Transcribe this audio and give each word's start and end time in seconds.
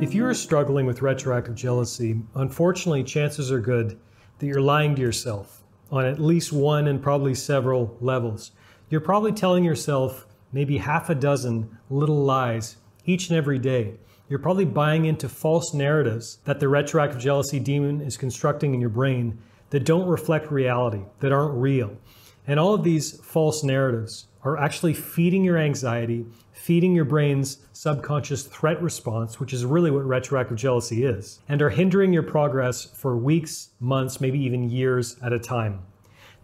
If 0.00 0.14
you 0.14 0.24
are 0.24 0.32
struggling 0.32 0.86
with 0.86 1.02
retroactive 1.02 1.54
jealousy, 1.54 2.20
unfortunately, 2.34 3.04
chances 3.04 3.52
are 3.52 3.60
good 3.60 3.98
that 4.38 4.46
you're 4.46 4.60
lying 4.60 4.94
to 4.94 5.02
yourself 5.02 5.62
on 5.90 6.04
at 6.04 6.18
least 6.18 6.52
one 6.52 6.86
and 6.86 7.02
probably 7.02 7.34
several 7.34 7.96
levels. 8.00 8.52
You're 8.90 9.00
probably 9.00 9.32
telling 9.32 9.64
yourself 9.64 10.26
maybe 10.52 10.78
half 10.78 11.10
a 11.10 11.14
dozen 11.14 11.76
little 11.90 12.24
lies 12.24 12.76
each 13.04 13.28
and 13.28 13.36
every 13.36 13.58
day. 13.58 13.94
You're 14.28 14.38
probably 14.38 14.64
buying 14.64 15.06
into 15.06 15.28
false 15.28 15.74
narratives 15.74 16.38
that 16.44 16.60
the 16.60 16.68
retroactive 16.68 17.20
jealousy 17.20 17.58
demon 17.58 18.00
is 18.00 18.16
constructing 18.16 18.74
in 18.74 18.80
your 18.80 18.90
brain 18.90 19.38
that 19.70 19.84
don't 19.84 20.08
reflect 20.08 20.50
reality, 20.50 21.02
that 21.20 21.32
aren't 21.32 21.54
real. 21.54 21.96
And 22.48 22.58
all 22.58 22.72
of 22.72 22.82
these 22.82 23.20
false 23.20 23.62
narratives 23.62 24.24
are 24.42 24.56
actually 24.56 24.94
feeding 24.94 25.44
your 25.44 25.58
anxiety, 25.58 26.24
feeding 26.52 26.94
your 26.94 27.04
brain's 27.04 27.58
subconscious 27.74 28.44
threat 28.44 28.80
response, 28.80 29.38
which 29.38 29.52
is 29.52 29.66
really 29.66 29.90
what 29.90 30.06
retroactive 30.06 30.56
jealousy 30.56 31.04
is, 31.04 31.40
and 31.46 31.60
are 31.60 31.68
hindering 31.68 32.10
your 32.10 32.22
progress 32.22 32.84
for 32.84 33.18
weeks, 33.18 33.68
months, 33.80 34.18
maybe 34.18 34.38
even 34.38 34.70
years 34.70 35.16
at 35.22 35.34
a 35.34 35.38
time. 35.38 35.82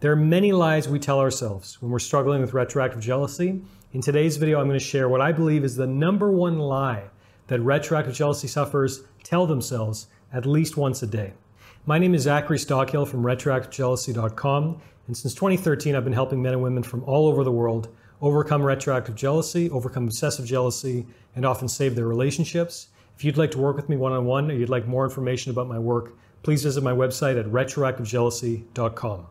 There 0.00 0.12
are 0.12 0.16
many 0.16 0.52
lies 0.52 0.86
we 0.90 0.98
tell 0.98 1.20
ourselves 1.20 1.80
when 1.80 1.90
we're 1.90 1.98
struggling 1.98 2.42
with 2.42 2.52
retroactive 2.52 3.00
jealousy. 3.00 3.62
In 3.94 4.02
today's 4.02 4.36
video, 4.36 4.60
I'm 4.60 4.66
going 4.66 4.78
to 4.78 4.84
share 4.84 5.08
what 5.08 5.22
I 5.22 5.32
believe 5.32 5.64
is 5.64 5.74
the 5.74 5.86
number 5.86 6.30
one 6.30 6.58
lie 6.58 7.04
that 7.46 7.60
retroactive 7.60 8.14
jealousy 8.14 8.48
sufferers 8.48 9.04
tell 9.22 9.46
themselves 9.46 10.08
at 10.34 10.44
least 10.44 10.76
once 10.76 11.02
a 11.02 11.06
day. 11.06 11.32
My 11.86 11.98
name 11.98 12.14
is 12.14 12.22
Zachary 12.22 12.56
Stockill 12.56 13.06
from 13.06 13.22
retroactivejealousy.com, 13.22 14.80
and 15.06 15.14
since 15.14 15.34
2013, 15.34 15.94
I've 15.94 16.02
been 16.02 16.14
helping 16.14 16.40
men 16.40 16.54
and 16.54 16.62
women 16.62 16.82
from 16.82 17.04
all 17.04 17.26
over 17.26 17.44
the 17.44 17.52
world 17.52 17.94
overcome 18.22 18.62
retroactive 18.62 19.14
jealousy, 19.14 19.68
overcome 19.68 20.04
obsessive 20.04 20.46
jealousy, 20.46 21.04
and 21.36 21.44
often 21.44 21.68
save 21.68 21.94
their 21.94 22.06
relationships. 22.06 22.88
If 23.18 23.22
you'd 23.22 23.36
like 23.36 23.50
to 23.50 23.58
work 23.58 23.76
with 23.76 23.90
me 23.90 23.96
one 23.96 24.12
on 24.12 24.24
one 24.24 24.50
or 24.50 24.54
you'd 24.54 24.70
like 24.70 24.86
more 24.86 25.04
information 25.04 25.50
about 25.50 25.68
my 25.68 25.78
work, 25.78 26.14
please 26.42 26.62
visit 26.62 26.82
my 26.82 26.92
website 26.92 27.38
at 27.38 27.44
retroactivejealousy.com. 27.44 29.26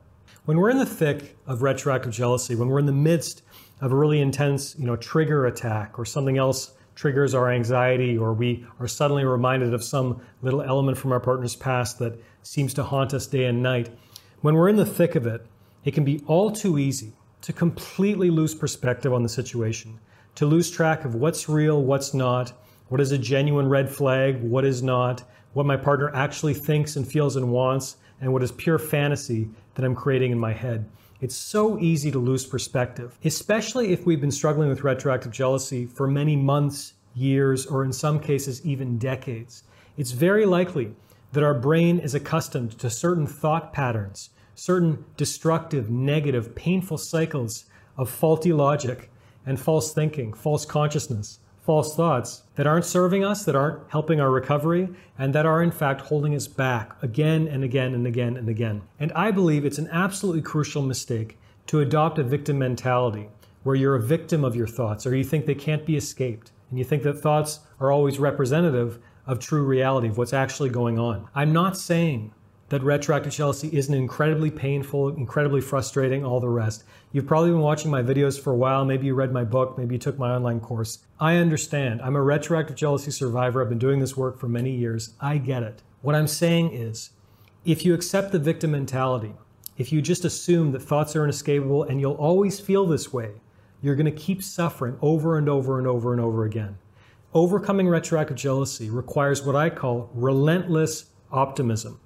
When 0.46 0.58
we're 0.58 0.70
in 0.70 0.78
the 0.78 0.86
thick 0.86 1.36
of 1.48 1.64
retroactive 1.64 2.12
jealousy, 2.12 2.54
when 2.54 2.68
we're 2.68 2.78
in 2.78 2.86
the 2.86 2.92
midst 2.92 3.42
of 3.82 3.92
a 3.92 3.96
really 3.96 4.22
intense, 4.22 4.76
you 4.78 4.86
know, 4.86 4.96
trigger 4.96 5.48
attack 5.48 5.98
or 5.98 6.06
something 6.06 6.38
else 6.38 6.74
triggers 6.96 7.34
our 7.34 7.52
anxiety 7.52 8.18
or 8.18 8.34
we 8.34 8.66
are 8.80 8.88
suddenly 8.88 9.26
reminded 9.26 9.74
of 9.74 9.84
some 9.84 10.22
little 10.42 10.62
element 10.62 10.98
from 10.98 11.12
our 11.12 11.20
partner's 11.20 11.56
past 11.56 12.00
that 12.00 12.20
seems 12.44 12.74
to 12.74 12.84
haunt 12.84 13.14
us 13.14 13.28
day 13.28 13.46
and 13.46 13.64
night. 13.64 13.90
When 14.42 14.56
we're 14.56 14.70
in 14.70 14.76
the 14.76 14.86
thick 14.86 15.16
of 15.16 15.26
it, 15.26 15.46
it 15.86 15.94
can 15.94 16.04
be 16.04 16.22
all 16.28 16.52
too 16.52 16.78
easy 16.78 17.14
to 17.42 17.54
completely 17.54 18.30
lose 18.30 18.56
perspective 18.56 19.14
on 19.14 19.24
the 19.24 19.30
situation, 19.30 20.00
to 20.36 20.46
lose 20.46 20.72
track 20.72 21.04
of 21.04 21.16
what's 21.16 21.50
real, 21.50 21.84
what's 21.84 22.14
not, 22.14 22.54
what 22.88 23.02
is 23.02 23.12
a 23.12 23.18
genuine 23.18 23.68
red 23.68 23.90
flag, 23.90 24.42
what 24.42 24.64
is 24.64 24.82
not, 24.84 25.24
what 25.54 25.66
my 25.66 25.78
partner 25.78 26.14
actually 26.16 26.54
thinks 26.54 26.96
and 26.96 27.08
feels 27.08 27.36
and 27.36 27.52
wants, 27.52 27.98
and 28.22 28.32
what 28.32 28.44
is 28.44 28.52
pure 28.52 28.80
fantasy 28.80 29.50
that 29.76 29.84
I'm 29.84 29.96
creating 29.96 30.32
in 30.32 30.40
my 30.40 30.54
head. 30.54 30.90
It's 31.24 31.38
so 31.38 31.80
easy 31.80 32.12
to 32.12 32.20
lose 32.20 32.46
perspective, 32.46 33.18
especially 33.24 33.94
if 33.94 34.06
we've 34.06 34.20
been 34.20 34.30
struggling 34.30 34.68
with 34.68 34.84
retroactive 34.84 35.32
jealousy 35.32 35.86
for 35.86 36.06
many 36.06 36.36
months, 36.36 36.96
years, 37.16 37.66
or 37.66 37.86
in 37.86 37.94
some 37.94 38.20
cases, 38.20 38.60
even 38.66 38.98
decades. 38.98 39.64
It's 39.96 40.12
very 40.12 40.46
likely 40.46 40.94
that 41.32 41.42
our 41.42 41.54
brain 41.54 42.00
is 42.00 42.14
accustomed 42.14 42.78
to 42.80 42.90
certain 42.90 43.26
thought 43.26 43.72
patterns 43.72 44.32
certain 44.54 45.06
destructive, 45.16 45.90
negative, 45.90 46.56
painful 46.56 46.98
cycles 46.98 47.68
of 47.96 48.10
faulty 48.10 48.52
logic 48.52 49.10
and 49.46 49.58
false 49.58 49.94
thinking, 49.94 50.34
false 50.34 50.66
consciousness, 50.66 51.40
false 51.64 51.96
thoughts 51.96 52.44
that 52.56 52.68
aren't 52.68 52.86
serving 52.86 53.24
us, 53.24 53.46
that 53.46 53.56
aren't 53.56 53.90
helping 53.90 54.20
our 54.20 54.30
recovery, 54.30 54.90
and 55.18 55.34
that 55.34 55.46
are 55.46 55.64
in 55.64 55.72
fact 55.72 56.02
holding 56.02 56.36
us 56.36 56.48
back 56.48 57.02
again 57.02 57.48
and 57.48 57.64
again 57.64 57.94
and 57.94 58.06
again 58.06 58.36
and 58.36 58.50
again. 58.50 58.82
And 59.00 59.12
I 59.14 59.32
believe 59.32 59.66
it's 59.66 59.78
an 59.78 59.90
absolutely 59.92 60.42
crucial 60.42 60.82
mistake 60.82 61.38
to 61.68 61.80
adopt 61.80 62.20
a 62.20 62.24
victim 62.24 62.60
mentality 62.60 63.30
where 63.64 63.76
you're 63.76 63.96
a 63.96 64.02
victim 64.02 64.44
of 64.44 64.56
your 64.56 64.68
thoughts 64.68 65.08
or 65.08 65.16
you 65.16 65.24
think 65.24 65.46
they 65.46 65.56
can't 65.56 65.86
be 65.86 65.96
escaped 65.96 66.52
and 66.70 66.78
you 66.78 66.84
think 66.84 67.04
that 67.04 67.14
thoughts 67.14 67.62
are 67.80 67.92
always 67.92 68.20
representative 68.20 69.00
of 69.26 69.40
true 69.40 69.64
reality, 69.64 70.10
of 70.10 70.18
what's 70.18 70.34
actually 70.34 70.70
going 70.70 71.00
on. 71.00 71.30
I'm 71.34 71.54
not 71.54 71.78
saying 71.78 72.34
that 72.74 72.82
retroactive 72.82 73.32
jealousy 73.32 73.70
isn't 73.72 73.94
incredibly 73.94 74.50
painful, 74.50 75.10
incredibly 75.10 75.62
frustrating, 75.62 76.26
all 76.26 76.40
the 76.40 76.50
rest. 76.50 76.84
You've 77.12 77.28
probably 77.28 77.52
been 77.52 77.60
watching 77.60 77.92
my 77.92 78.02
videos 78.02 78.42
for 78.42 78.52
a 78.52 78.56
while. 78.56 78.84
Maybe 78.84 79.06
you 79.06 79.14
read 79.14 79.32
my 79.32 79.44
book. 79.44 79.78
Maybe 79.78 79.94
you 79.94 80.00
took 80.00 80.18
my 80.18 80.32
online 80.34 80.60
course. 80.60 80.98
I 81.20 81.36
understand. 81.36 82.02
I'm 82.02 82.16
a 82.16 82.22
retroactive 82.24 82.76
jealousy 82.76 83.12
survivor. 83.12 83.62
I've 83.62 83.70
been 83.70 83.78
doing 83.78 84.00
this 84.00 84.18
work 84.18 84.40
for 84.40 84.48
many 84.48 84.72
years. 84.72 85.14
I 85.22 85.38
get 85.38 85.62
it. 85.62 85.84
What 86.02 86.16
I'm 86.16 86.26
saying 86.26 86.74
is, 86.74 87.12
if 87.64 87.86
you 87.86 87.94
accept 87.94 88.32
the 88.32 88.40
victim 88.40 88.72
mentality, 88.72 89.36
if 89.78 89.92
you 89.92 90.02
just 90.02 90.26
assume 90.26 90.72
that 90.72 90.82
thoughts 90.82 91.16
are 91.16 91.24
inescapable 91.24 91.84
and 91.84 92.02
you'll 92.02 92.14
always 92.14 92.60
feel 92.60 92.88
this 92.88 93.14
way, 93.14 93.34
you're 93.84 93.96
going 93.96 94.12
to 94.12 94.12
keep 94.12 94.42
suffering 94.42 94.98
over 95.00 95.38
and 95.38 95.48
over 95.48 95.78
and 95.78 95.86
over 95.86 96.12
and 96.12 96.20
over 96.20 96.44
again. 96.44 96.80
Overcoming 97.36 97.88
retroactive 97.88 98.38
jealousy 98.38 98.90
requires 98.90 99.44
what 99.44 99.56
I 99.56 99.70
call 99.70 100.10
relentless 100.16 101.06
optimism. 101.32 102.00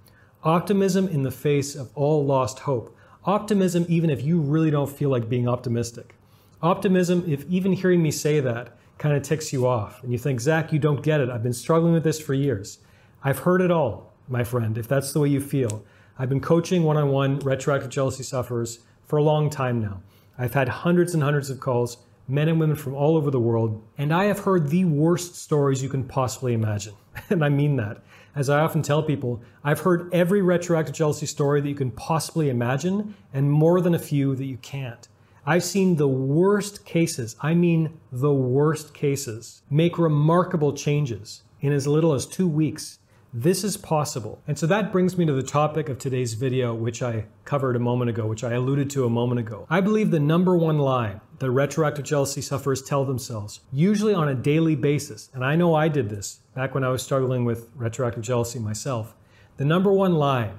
Optimism 0.43 1.07
in 1.07 1.23
the 1.23 1.31
face 1.31 1.75
of 1.75 1.89
all 1.95 2.23
lost 2.25 2.59
hope. 2.59 2.95
Optimism, 3.25 3.85
even 3.89 4.09
if 4.09 4.23
you 4.23 4.39
really 4.39 4.71
don't 4.71 4.89
feel 4.89 5.09
like 5.09 5.27
being 5.27 5.47
optimistic. 5.47 6.15
Optimism, 6.61 7.23
if 7.27 7.45
even 7.49 7.73
hearing 7.73 8.01
me 8.01 8.11
say 8.11 8.39
that 8.39 8.77
kind 8.97 9.15
of 9.15 9.23
ticks 9.23 9.51
you 9.51 9.67
off 9.67 10.01
and 10.03 10.11
you 10.11 10.17
think, 10.17 10.39
Zach, 10.39 10.71
you 10.71 10.79
don't 10.79 11.03
get 11.03 11.21
it. 11.21 11.29
I've 11.29 11.43
been 11.43 11.53
struggling 11.53 11.93
with 11.93 12.03
this 12.03 12.19
for 12.19 12.33
years. 12.33 12.79
I've 13.23 13.39
heard 13.39 13.61
it 13.61 13.71
all, 13.71 14.13
my 14.27 14.43
friend, 14.43 14.77
if 14.77 14.87
that's 14.87 15.11
the 15.11 15.19
way 15.19 15.29
you 15.29 15.41
feel. 15.41 15.83
I've 16.17 16.29
been 16.29 16.41
coaching 16.41 16.83
one 16.83 16.97
on 16.97 17.09
one 17.09 17.39
retroactive 17.39 17.89
jealousy 17.89 18.23
sufferers 18.23 18.79
for 19.05 19.17
a 19.17 19.23
long 19.23 19.49
time 19.49 19.81
now. 19.81 20.01
I've 20.37 20.53
had 20.53 20.69
hundreds 20.69 21.13
and 21.13 21.23
hundreds 21.23 21.49
of 21.49 21.59
calls, 21.59 21.97
men 22.27 22.49
and 22.49 22.59
women 22.59 22.75
from 22.75 22.93
all 22.93 23.15
over 23.15 23.31
the 23.31 23.39
world, 23.39 23.81
and 23.97 24.13
I 24.13 24.25
have 24.25 24.39
heard 24.39 24.69
the 24.69 24.85
worst 24.85 25.35
stories 25.35 25.81
you 25.81 25.89
can 25.89 26.03
possibly 26.03 26.53
imagine. 26.53 26.93
And 27.29 27.43
I 27.43 27.49
mean 27.49 27.77
that. 27.77 28.03
As 28.35 28.49
I 28.49 28.59
often 28.59 28.83
tell 28.83 29.01
people, 29.01 29.41
I've 29.63 29.79
heard 29.79 30.13
every 30.13 30.41
retroactive 30.41 30.93
jealousy 30.93 31.25
story 31.25 31.61
that 31.61 31.67
you 31.67 31.73
can 31.73 31.89
possibly 31.91 32.49
imagine, 32.49 33.15
and 33.33 33.51
more 33.51 33.81
than 33.81 33.95
a 33.95 33.99
few 33.99 34.35
that 34.35 34.45
you 34.45 34.57
can't. 34.57 35.07
I've 35.45 35.63
seen 35.63 35.95
the 35.95 36.07
worst 36.07 36.85
cases, 36.85 37.35
I 37.41 37.53
mean 37.53 37.97
the 38.11 38.33
worst 38.33 38.93
cases, 38.93 39.63
make 39.69 39.97
remarkable 39.97 40.73
changes 40.73 41.43
in 41.61 41.71
as 41.71 41.87
little 41.87 42.13
as 42.13 42.25
two 42.25 42.47
weeks 42.47 42.99
this 43.43 43.63
is 43.63 43.77
possible. 43.77 44.41
And 44.47 44.57
so 44.57 44.65
that 44.65 44.91
brings 44.91 45.15
me 45.15 45.23
to 45.27 45.33
the 45.33 45.43
topic 45.43 45.89
of 45.89 45.99
today's 45.99 46.33
video, 46.33 46.73
which 46.73 47.03
I 47.03 47.25
covered 47.45 47.75
a 47.75 47.79
moment 47.79 48.09
ago, 48.09 48.25
which 48.25 48.43
I 48.43 48.53
alluded 48.53 48.89
to 48.91 49.05
a 49.05 49.11
moment 49.11 49.39
ago. 49.39 49.67
I 49.69 49.79
believe 49.79 50.09
the 50.09 50.19
number 50.19 50.57
one 50.57 50.79
lie 50.79 51.21
that 51.37 51.51
retroactive 51.51 52.03
jealousy 52.03 52.41
sufferers 52.41 52.81
tell 52.81 53.05
themselves, 53.05 53.59
usually 53.71 54.15
on 54.15 54.27
a 54.27 54.33
daily 54.33 54.75
basis, 54.75 55.29
and 55.35 55.45
I 55.45 55.55
know 55.55 55.75
I 55.75 55.87
did 55.87 56.09
this 56.09 56.39
back 56.55 56.73
when 56.73 56.83
I 56.83 56.89
was 56.89 57.03
struggling 57.03 57.45
with 57.45 57.69
retroactive 57.75 58.23
jealousy 58.23 58.57
myself. 58.57 59.15
The 59.57 59.65
number 59.65 59.93
one 59.93 60.15
lie 60.15 60.53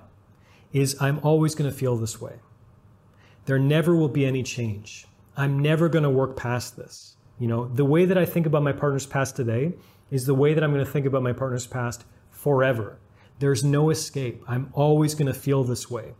is 0.72 0.96
I'm 1.00 1.18
always 1.24 1.56
going 1.56 1.68
to 1.68 1.76
feel 1.76 1.96
this 1.96 2.20
way. 2.20 2.34
There 3.46 3.58
never 3.58 3.96
will 3.96 4.08
be 4.08 4.24
any 4.24 4.44
change. 4.44 5.04
I'm 5.36 5.58
never 5.58 5.88
going 5.88 6.04
to 6.04 6.10
work 6.10 6.36
past 6.36 6.76
this. 6.76 7.16
You 7.40 7.48
know, 7.48 7.66
the 7.66 7.84
way 7.84 8.04
that 8.04 8.16
I 8.16 8.24
think 8.24 8.46
about 8.46 8.62
my 8.62 8.72
partner's 8.72 9.06
past 9.06 9.34
today 9.34 9.72
is 10.12 10.26
the 10.26 10.34
way 10.34 10.54
that 10.54 10.62
I'm 10.62 10.72
going 10.72 10.84
to 10.84 10.90
think 10.90 11.06
about 11.06 11.24
my 11.24 11.32
partner's 11.32 11.66
past 11.66 12.04
forever. 12.48 12.98
There's 13.40 13.62
no 13.62 13.90
escape. 13.90 14.42
I'm 14.48 14.70
always 14.72 15.14
going 15.14 15.26
to 15.26 15.38
feel 15.38 15.64
this 15.64 15.90
way. 15.90 16.14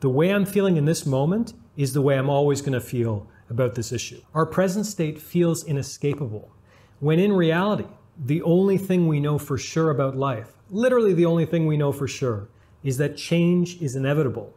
The 0.00 0.08
way 0.08 0.30
I'm 0.30 0.44
feeling 0.44 0.76
in 0.76 0.86
this 0.86 1.06
moment 1.06 1.52
is 1.76 1.92
the 1.92 2.02
way 2.02 2.18
I'm 2.18 2.28
always 2.28 2.60
going 2.60 2.72
to 2.72 2.80
feel 2.80 3.28
about 3.48 3.76
this 3.76 3.92
issue. 3.92 4.20
Our 4.34 4.44
present 4.44 4.86
state 4.86 5.20
feels 5.20 5.62
inescapable, 5.62 6.50
when 6.98 7.20
in 7.20 7.32
reality, 7.32 7.86
the 8.18 8.42
only 8.42 8.76
thing 8.76 9.06
we 9.06 9.20
know 9.20 9.38
for 9.38 9.56
sure 9.56 9.90
about 9.90 10.16
life, 10.16 10.50
literally 10.68 11.14
the 11.14 11.26
only 11.26 11.46
thing 11.46 11.68
we 11.68 11.76
know 11.76 11.92
for 11.92 12.08
sure, 12.08 12.48
is 12.82 12.96
that 12.96 13.16
change 13.16 13.80
is 13.80 13.94
inevitable. 13.94 14.52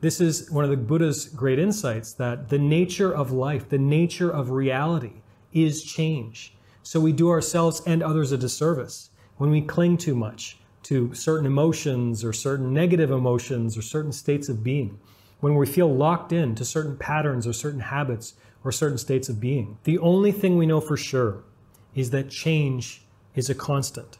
This 0.00 0.20
is 0.20 0.50
one 0.50 0.64
of 0.64 0.70
the 0.70 0.76
Buddha's 0.76 1.26
great 1.26 1.60
insights 1.60 2.12
that 2.14 2.48
the 2.48 2.58
nature 2.58 3.14
of 3.14 3.30
life, 3.30 3.68
the 3.68 3.78
nature 3.78 4.32
of 4.32 4.50
reality, 4.50 5.22
is 5.52 5.84
change. 5.84 6.56
So 6.82 6.98
we 6.98 7.12
do 7.12 7.30
ourselves 7.30 7.82
and 7.86 8.02
others 8.02 8.32
a 8.32 8.36
disservice 8.36 9.10
when 9.36 9.50
we 9.50 9.60
cling 9.60 9.96
too 9.96 10.14
much 10.14 10.58
to 10.84 11.12
certain 11.14 11.46
emotions 11.46 12.24
or 12.24 12.32
certain 12.32 12.72
negative 12.72 13.10
emotions 13.10 13.76
or 13.76 13.82
certain 13.82 14.12
states 14.12 14.48
of 14.48 14.62
being, 14.62 14.98
when 15.40 15.54
we 15.56 15.66
feel 15.66 15.94
locked 15.94 16.32
in 16.32 16.54
to 16.54 16.64
certain 16.64 16.96
patterns 16.96 17.46
or 17.46 17.52
certain 17.52 17.80
habits 17.80 18.34
or 18.64 18.72
certain 18.72 18.98
states 18.98 19.28
of 19.28 19.40
being. 19.40 19.78
The 19.84 19.98
only 19.98 20.32
thing 20.32 20.56
we 20.56 20.66
know 20.66 20.80
for 20.80 20.96
sure 20.96 21.42
is 21.94 22.10
that 22.10 22.30
change 22.30 23.02
is 23.34 23.50
a 23.50 23.54
constant. 23.54 24.18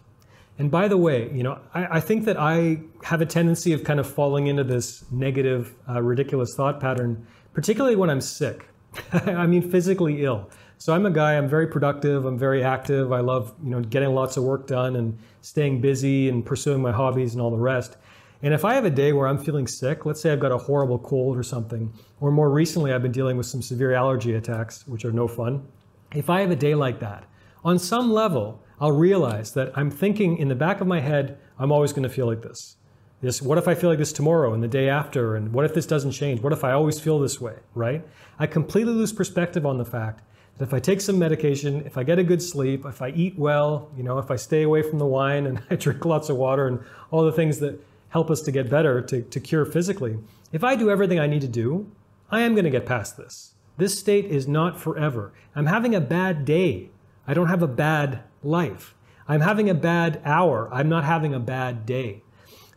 And 0.58 0.70
by 0.70 0.88
the 0.88 0.96
way, 0.96 1.30
you 1.32 1.42
know, 1.42 1.58
I, 1.74 1.98
I 1.98 2.00
think 2.00 2.24
that 2.24 2.38
I 2.38 2.80
have 3.04 3.20
a 3.20 3.26
tendency 3.26 3.72
of 3.72 3.84
kind 3.84 4.00
of 4.00 4.08
falling 4.08 4.46
into 4.46 4.64
this 4.64 5.04
negative, 5.10 5.74
uh, 5.88 6.02
ridiculous 6.02 6.54
thought 6.54 6.80
pattern, 6.80 7.26
particularly 7.52 7.96
when 7.96 8.08
I'm 8.08 8.20
sick. 8.20 8.68
I 9.12 9.46
mean 9.46 9.70
physically 9.70 10.24
ill. 10.24 10.50
So 10.78 10.92
I'm 10.94 11.06
a 11.06 11.10
guy, 11.10 11.34
I'm 11.34 11.48
very 11.48 11.66
productive, 11.66 12.26
I'm 12.26 12.38
very 12.38 12.62
active. 12.62 13.12
I 13.12 13.20
love, 13.20 13.54
you 13.62 13.70
know, 13.70 13.80
getting 13.80 14.14
lots 14.14 14.36
of 14.36 14.44
work 14.44 14.66
done 14.66 14.96
and 14.96 15.18
staying 15.40 15.80
busy 15.80 16.28
and 16.28 16.44
pursuing 16.44 16.82
my 16.82 16.92
hobbies 16.92 17.32
and 17.32 17.40
all 17.40 17.50
the 17.50 17.56
rest. 17.56 17.96
And 18.42 18.52
if 18.52 18.64
I 18.64 18.74
have 18.74 18.84
a 18.84 18.90
day 18.90 19.14
where 19.14 19.26
I'm 19.26 19.38
feeling 19.38 19.66
sick, 19.66 20.04
let's 20.04 20.20
say 20.20 20.30
I've 20.30 20.40
got 20.40 20.52
a 20.52 20.58
horrible 20.58 20.98
cold 20.98 21.38
or 21.38 21.42
something, 21.42 21.92
or 22.20 22.30
more 22.30 22.50
recently 22.50 22.92
I've 22.92 23.02
been 23.02 23.12
dealing 23.12 23.38
with 23.38 23.46
some 23.46 23.62
severe 23.62 23.94
allergy 23.94 24.34
attacks, 24.34 24.86
which 24.86 25.06
are 25.06 25.12
no 25.12 25.26
fun. 25.26 25.66
If 26.14 26.28
I 26.28 26.42
have 26.42 26.50
a 26.50 26.56
day 26.56 26.74
like 26.74 27.00
that, 27.00 27.24
on 27.64 27.78
some 27.78 28.12
level, 28.12 28.62
I'll 28.78 28.92
realize 28.92 29.52
that 29.54 29.72
I'm 29.74 29.90
thinking 29.90 30.36
in 30.36 30.48
the 30.48 30.54
back 30.54 30.82
of 30.82 30.86
my 30.86 31.00
head, 31.00 31.38
I'm 31.58 31.72
always 31.72 31.92
going 31.92 32.02
to 32.02 32.10
feel 32.10 32.26
like 32.26 32.42
this. 32.42 32.76
This, 33.22 33.40
what 33.40 33.56
if 33.56 33.66
I 33.66 33.74
feel 33.74 33.88
like 33.88 33.98
this 33.98 34.12
tomorrow 34.12 34.52
and 34.52 34.62
the 34.62 34.68
day 34.68 34.90
after? 34.90 35.36
And 35.36 35.54
what 35.54 35.64
if 35.64 35.72
this 35.72 35.86
doesn't 35.86 36.12
change? 36.12 36.42
What 36.42 36.52
if 36.52 36.62
I 36.62 36.72
always 36.72 37.00
feel 37.00 37.18
this 37.18 37.40
way, 37.40 37.54
right? 37.74 38.06
I 38.38 38.46
completely 38.46 38.92
lose 38.92 39.14
perspective 39.14 39.64
on 39.64 39.78
the 39.78 39.86
fact 39.86 40.22
that 40.58 40.64
if 40.64 40.74
I 40.74 40.78
take 40.78 41.00
some 41.00 41.18
medication, 41.18 41.84
if 41.84 41.98
I 41.98 42.02
get 42.02 42.18
a 42.18 42.24
good 42.24 42.42
sleep, 42.42 42.84
if 42.86 43.02
I 43.02 43.10
eat 43.10 43.38
well, 43.38 43.90
you 43.96 44.02
know, 44.02 44.18
if 44.18 44.30
I 44.30 44.36
stay 44.36 44.62
away 44.62 44.82
from 44.82 44.98
the 44.98 45.06
wine 45.06 45.46
and 45.46 45.62
I 45.70 45.76
drink 45.76 46.04
lots 46.04 46.28
of 46.28 46.36
water 46.36 46.66
and 46.66 46.80
all 47.10 47.24
the 47.24 47.32
things 47.32 47.58
that 47.60 47.80
help 48.08 48.30
us 48.30 48.40
to 48.42 48.52
get 48.52 48.70
better, 48.70 49.00
to, 49.02 49.22
to 49.22 49.40
cure 49.40 49.64
physically, 49.64 50.18
if 50.52 50.64
I 50.64 50.76
do 50.76 50.90
everything 50.90 51.18
I 51.18 51.26
need 51.26 51.42
to 51.42 51.48
do, 51.48 51.90
I 52.30 52.40
am 52.40 52.54
going 52.54 52.64
to 52.64 52.70
get 52.70 52.86
past 52.86 53.16
this. 53.16 53.52
This 53.76 53.98
state 53.98 54.24
is 54.24 54.48
not 54.48 54.80
forever. 54.80 55.32
I'm 55.54 55.66
having 55.66 55.94
a 55.94 56.00
bad 56.00 56.44
day. 56.44 56.90
I 57.26 57.34
don't 57.34 57.48
have 57.48 57.62
a 57.62 57.68
bad 57.68 58.20
life. 58.42 58.94
I'm 59.28 59.40
having 59.40 59.68
a 59.68 59.74
bad 59.74 60.20
hour. 60.24 60.68
I'm 60.72 60.88
not 60.88 61.04
having 61.04 61.34
a 61.34 61.40
bad 61.40 61.84
day. 61.84 62.22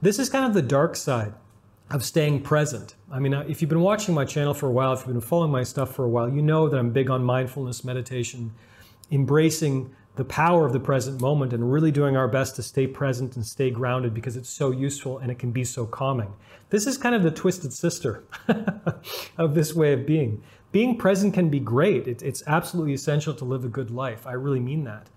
This 0.02 0.20
is 0.20 0.30
kind 0.30 0.46
of 0.46 0.54
the 0.54 0.62
dark 0.62 0.96
side 0.96 1.34
of 1.92 2.06
staying 2.06 2.42
present. 2.42 2.96
I 3.12 3.20
mean, 3.20 3.34
uh, 3.34 3.46
if 3.48 3.62
you've 3.62 3.70
been 3.70 3.82
watching 3.82 4.14
my 4.14 4.26
channel 4.26 4.54
for 4.54 4.68
a 4.68 4.72
while, 4.72 4.94
if 4.94 5.00
you've 5.00 5.08
been 5.08 5.22
following 5.22 5.52
my 5.52 5.64
stuff 5.64 5.96
for 5.96 6.06
a 6.06 6.10
while, 6.10 6.30
you 6.30 6.42
know 6.42 6.70
that 6.70 6.78
I'm 6.78 6.92
big 6.92 7.10
on 7.10 7.24
mindfulness, 7.24 7.84
meditation, 7.84 8.54
embracing 9.12 9.94
the 10.16 10.26
power 10.26 10.66
of 10.66 10.74
the 10.74 10.80
present 10.80 11.22
moment 11.22 11.54
and 11.54 11.72
really 11.72 11.92
doing 11.92 12.18
our 12.18 12.28
best 12.28 12.56
to 12.58 12.62
stay 12.62 12.86
present 12.86 13.36
and 13.36 13.46
stay 13.46 13.72
grounded 13.72 14.14
because 14.14 14.36
it's 14.36 14.50
so 14.50 14.70
useful 14.70 15.18
and 15.18 15.32
it 15.32 15.40
can 15.40 15.52
be 15.52 15.64
so 15.64 15.86
calming. 15.86 16.34
This 16.70 16.86
is 16.86 16.98
kind 16.98 17.16
of 17.16 17.24
the 17.24 17.32
twisted 17.32 17.74
sister 17.74 18.24
of 19.38 19.56
this 19.56 19.74
way 19.74 19.94
of 19.94 20.06
being. 20.06 20.44
Being 20.72 20.98
present 20.98 21.34
can 21.34 21.50
be 21.50 21.60
great. 21.60 22.08
it's 22.08 22.44
absolutely 22.46 22.94
essential 22.94 23.34
to 23.34 23.46
live 23.46 23.66
a 23.66 23.70
good 23.70 23.90
life. 23.90 24.28
I 24.28 24.34
really 24.34 24.60
mean 24.60 24.84
that. 24.84 25.08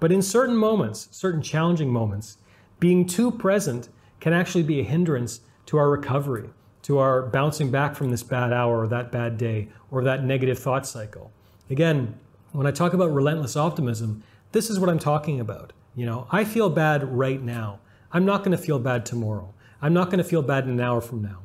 But 0.00 0.12
in 0.12 0.22
certain 0.22 0.56
moments, 0.56 1.08
certain 1.10 1.42
challenging 1.42 1.90
moments, 1.90 2.38
being 2.80 3.04
too 3.04 3.30
present 3.30 3.88
can 4.20 4.32
actually 4.32 4.62
be 4.62 4.80
a 4.80 4.84
hindrance 4.84 5.40
to 5.66 5.78
our 5.78 5.90
recovery, 5.90 6.50
to 6.82 6.98
our 6.98 7.22
bouncing 7.22 7.70
back 7.70 7.94
from 7.94 8.10
this 8.10 8.22
bad 8.22 8.52
hour 8.52 8.80
or 8.80 8.88
that 8.88 9.12
bad 9.12 9.38
day 9.38 9.68
or 9.90 10.02
that 10.04 10.24
negative 10.24 10.58
thought 10.58 10.86
cycle. 10.86 11.30
Again, 11.70 12.18
when 12.52 12.66
I 12.66 12.70
talk 12.70 12.92
about 12.92 13.12
relentless 13.12 13.56
optimism, 13.56 14.22
this 14.52 14.68
is 14.68 14.78
what 14.78 14.90
I'm 14.90 14.98
talking 14.98 15.40
about. 15.40 15.72
You 15.94 16.06
know, 16.06 16.26
I 16.30 16.44
feel 16.44 16.68
bad 16.68 17.04
right 17.16 17.40
now. 17.40 17.80
I'm 18.12 18.24
not 18.24 18.44
going 18.44 18.56
to 18.56 18.62
feel 18.62 18.78
bad 18.78 19.06
tomorrow. 19.06 19.54
I'm 19.80 19.94
not 19.94 20.06
going 20.06 20.18
to 20.18 20.24
feel 20.24 20.42
bad 20.42 20.64
in 20.64 20.70
an 20.70 20.80
hour 20.80 21.00
from 21.00 21.22
now. 21.22 21.40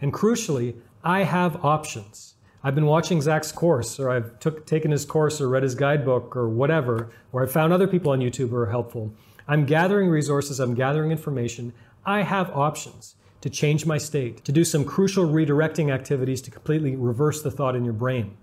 And 0.00 0.12
crucially, 0.12 0.76
I 1.02 1.24
have 1.24 1.64
options. 1.64 2.34
I've 2.62 2.74
been 2.74 2.86
watching 2.86 3.20
Zach's 3.20 3.52
course, 3.52 4.00
or 4.00 4.10
I've 4.10 4.38
took, 4.38 4.64
taken 4.64 4.90
his 4.90 5.04
course, 5.04 5.40
or 5.40 5.48
read 5.48 5.62
his 5.62 5.74
guidebook, 5.74 6.34
or 6.34 6.48
whatever, 6.48 7.10
or 7.32 7.42
I've 7.42 7.52
found 7.52 7.72
other 7.72 7.86
people 7.86 8.12
on 8.12 8.20
YouTube 8.20 8.50
who 8.50 8.56
are 8.56 8.70
helpful. 8.70 9.12
I'm 9.46 9.66
gathering 9.66 10.08
resources, 10.08 10.60
I'm 10.60 10.74
gathering 10.74 11.10
information. 11.10 11.74
I 12.06 12.22
have 12.22 12.50
options 12.50 13.16
to 13.44 13.50
change 13.50 13.84
my 13.84 13.98
state, 13.98 14.42
to 14.42 14.50
do 14.52 14.64
some 14.64 14.86
crucial 14.86 15.28
redirecting 15.28 15.92
activities 15.92 16.40
to 16.40 16.50
completely 16.50 16.96
reverse 16.96 17.42
the 17.42 17.50
thought 17.50 17.76
in 17.76 17.84
your 17.84 17.92
brain, 17.92 18.34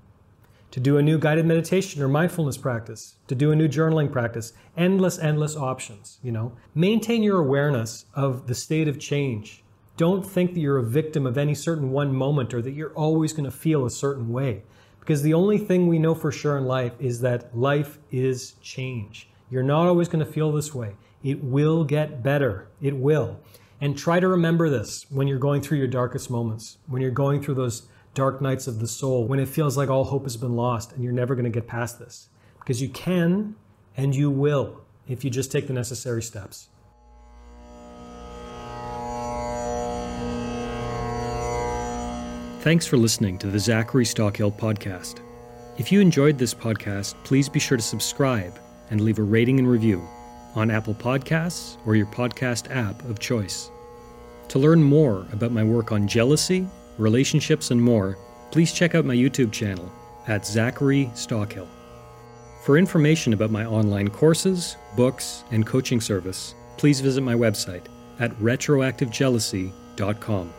to 0.69 0.79
do 0.79 0.95
a 0.95 1.01
new 1.01 1.17
guided 1.17 1.43
meditation 1.43 2.03
or 2.03 2.07
mindfulness 2.07 2.55
practice, 2.55 3.15
to 3.25 3.33
do 3.33 3.51
a 3.51 3.55
new 3.55 3.67
journaling 3.67 4.11
practice. 4.11 4.53
Endless, 4.77 5.17
endless 5.17 5.57
options, 5.57 6.19
you 6.21 6.31
know. 6.31 6.51
Maintain 6.75 7.23
your 7.23 7.39
awareness 7.39 8.05
of 8.13 8.45
the 8.45 8.53
state 8.53 8.87
of 8.87 8.99
change. 8.99 9.63
Don't 9.97 10.23
think 10.23 10.53
that 10.53 10.59
you're 10.59 10.77
a 10.77 10.83
victim 10.83 11.25
of 11.25 11.35
any 11.35 11.55
certain 11.55 11.89
one 11.89 12.13
moment 12.13 12.53
or 12.53 12.61
that 12.61 12.73
you're 12.73 12.93
always 12.93 13.33
going 13.33 13.45
to 13.45 13.49
feel 13.49 13.87
a 13.87 13.89
certain 13.89 14.29
way. 14.31 14.61
Because 14.99 15.23
the 15.23 15.33
only 15.33 15.57
thing 15.57 15.87
we 15.87 15.97
know 15.97 16.13
for 16.13 16.31
sure 16.31 16.59
in 16.59 16.65
life 16.65 16.93
is 16.99 17.21
that 17.21 17.57
life 17.57 17.97
is 18.11 18.51
change. 18.61 19.29
You're 19.49 19.63
not 19.63 19.87
always 19.87 20.09
going 20.09 20.23
to 20.23 20.31
feel 20.31 20.51
this 20.51 20.75
way. 20.75 20.95
It 21.23 21.43
will 21.43 21.85
get 21.85 22.21
better. 22.21 22.67
It 22.83 22.95
will. 22.95 23.39
And 23.81 23.97
try 23.97 24.19
to 24.19 24.27
remember 24.27 24.69
this 24.69 25.07
when 25.09 25.27
you're 25.27 25.39
going 25.39 25.63
through 25.63 25.79
your 25.79 25.87
darkest 25.87 26.29
moments, 26.29 26.77
when 26.85 27.01
you're 27.01 27.09
going 27.09 27.41
through 27.41 27.55
those 27.55 27.87
dark 28.13 28.39
nights 28.39 28.67
of 28.67 28.79
the 28.79 28.87
soul, 28.87 29.27
when 29.27 29.39
it 29.39 29.49
feels 29.49 29.75
like 29.75 29.89
all 29.89 30.03
hope 30.03 30.23
has 30.23 30.37
been 30.37 30.55
lost 30.55 30.93
and 30.93 31.03
you're 31.03 31.11
never 31.11 31.33
going 31.33 31.45
to 31.45 31.49
get 31.49 31.67
past 31.67 31.97
this. 31.97 32.29
Because 32.59 32.79
you 32.79 32.89
can 32.89 33.55
and 33.97 34.15
you 34.15 34.29
will 34.29 34.81
if 35.07 35.23
you 35.23 35.31
just 35.31 35.51
take 35.51 35.65
the 35.65 35.73
necessary 35.73 36.21
steps. 36.21 36.69
Thanks 42.61 42.85
for 42.85 42.97
listening 42.97 43.39
to 43.39 43.47
the 43.47 43.57
Zachary 43.57 44.05
Stockill 44.05 44.55
podcast. 44.55 45.21
If 45.79 45.91
you 45.91 45.99
enjoyed 45.99 46.37
this 46.37 46.53
podcast, 46.53 47.15
please 47.23 47.49
be 47.49 47.59
sure 47.59 47.77
to 47.77 47.83
subscribe 47.83 48.59
and 48.91 49.01
leave 49.01 49.17
a 49.17 49.23
rating 49.23 49.57
and 49.57 49.67
review 49.67 50.07
on 50.55 50.71
Apple 50.71 50.93
Podcasts 50.93 51.77
or 51.85 51.95
your 51.95 52.07
podcast 52.07 52.73
app 52.75 53.03
of 53.05 53.19
choice. 53.19 53.71
To 54.49 54.59
learn 54.59 54.83
more 54.83 55.25
about 55.31 55.51
my 55.51 55.63
work 55.63 55.91
on 55.91 56.07
jealousy, 56.07 56.67
relationships, 56.97 57.71
and 57.71 57.81
more, 57.81 58.17
please 58.51 58.73
check 58.73 58.95
out 58.95 59.05
my 59.05 59.15
YouTube 59.15 59.51
channel 59.51 59.91
at 60.27 60.45
Zachary 60.45 61.09
Stockill. 61.13 61.67
For 62.63 62.77
information 62.77 63.33
about 63.33 63.49
my 63.49 63.65
online 63.65 64.09
courses, 64.09 64.77
books, 64.95 65.43
and 65.51 65.65
coaching 65.65 65.99
service, 65.99 66.53
please 66.77 67.01
visit 67.01 67.21
my 67.21 67.33
website 67.33 67.85
at 68.19 68.31
retroactivejealousy.com. 68.39 70.53